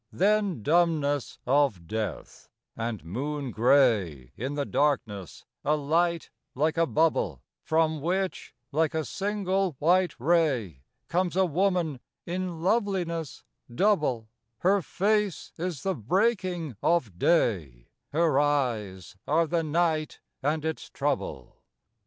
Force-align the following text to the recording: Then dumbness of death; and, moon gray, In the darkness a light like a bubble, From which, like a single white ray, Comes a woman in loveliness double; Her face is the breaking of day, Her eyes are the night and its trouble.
Then 0.11 0.63
dumbness 0.63 1.37
of 1.45 1.85
death; 1.85 2.49
and, 2.75 3.05
moon 3.05 3.51
gray, 3.51 4.31
In 4.35 4.55
the 4.55 4.65
darkness 4.65 5.45
a 5.63 5.75
light 5.77 6.31
like 6.55 6.75
a 6.75 6.87
bubble, 6.87 7.43
From 7.61 8.01
which, 8.01 8.55
like 8.71 8.95
a 8.95 9.05
single 9.05 9.75
white 9.77 10.19
ray, 10.19 10.81
Comes 11.07 11.35
a 11.35 11.45
woman 11.45 11.99
in 12.25 12.63
loveliness 12.63 13.43
double; 13.71 14.27
Her 14.61 14.81
face 14.81 15.51
is 15.59 15.83
the 15.83 15.93
breaking 15.93 16.77
of 16.81 17.19
day, 17.19 17.89
Her 18.11 18.39
eyes 18.39 19.15
are 19.27 19.45
the 19.45 19.61
night 19.61 20.19
and 20.41 20.65
its 20.65 20.89
trouble. 20.89 21.57